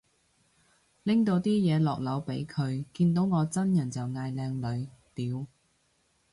[1.03, 5.45] 拎到啲嘢落樓俾佢，見到我真人就嗌靚女，屌